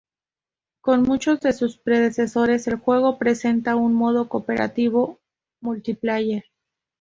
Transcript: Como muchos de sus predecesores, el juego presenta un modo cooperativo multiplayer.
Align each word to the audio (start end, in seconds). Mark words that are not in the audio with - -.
Como 0.81 1.03
muchos 1.03 1.41
de 1.41 1.53
sus 1.53 1.77
predecesores, 1.77 2.65
el 2.67 2.77
juego 2.77 3.19
presenta 3.19 3.75
un 3.75 3.93
modo 3.93 4.27
cooperativo 4.29 5.19
multiplayer. 5.61 6.45